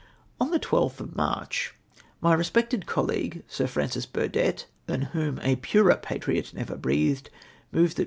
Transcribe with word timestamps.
On 0.39 0.49
the 0.49 0.57
12 0.57 0.97
til 0.97 1.05
of 1.05 1.15
March, 1.15 1.75
my 2.21 2.33
respected 2.33 2.87
colleague, 2.87 3.43
Su' 3.47 3.67
Francis 3.67 4.07
Burdett, 4.07 4.65
than 4.87 5.03
whom 5.13 5.37
a 5.43 5.57
purer 5.57 5.95
patriot 5.97 6.55
never 6.55 6.75
breathed, 6.75 7.29
moved 7.71 7.97
that 7.97 7.99
Mi'. 7.99 7.99